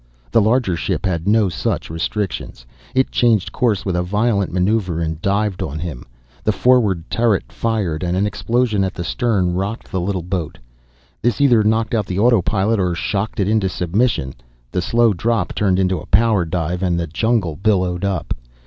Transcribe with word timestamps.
The 0.31 0.41
larger 0.41 0.75
ship 0.75 1.05
had 1.05 1.27
no 1.27 1.47
such 1.47 1.91
restrictions. 1.91 2.65
It 2.95 3.11
changed 3.11 3.51
course 3.51 3.85
with 3.85 3.95
a 3.95 4.01
violent 4.01 4.51
maneuver 4.51 4.99
and 4.99 5.21
dived 5.21 5.61
on 5.61 5.77
him. 5.77 6.07
The 6.43 6.51
forward 6.51 7.07
turret 7.07 7.51
fired 7.51 8.01
and 8.01 8.17
an 8.17 8.25
explosion 8.25 8.83
at 8.83 8.95
the 8.95 9.03
stern 9.03 9.53
rocked 9.53 9.91
the 9.91 10.01
little 10.01 10.23
boat. 10.23 10.57
This 11.21 11.39
either 11.39 11.63
knocked 11.63 11.93
out 11.93 12.07
the 12.07 12.17
autopilot 12.17 12.79
or 12.79 12.95
shocked 12.95 13.39
it 13.39 13.47
into 13.47 13.69
submission. 13.69 14.33
The 14.71 14.81
slow 14.81 15.13
drop 15.13 15.53
turned 15.53 15.77
into 15.77 15.99
a 15.99 16.07
power 16.07 16.45
dive 16.45 16.81
and 16.81 16.99
the 16.99 17.05
jungle 17.05 17.55
billowed 17.55 18.03
up. 18.03 18.33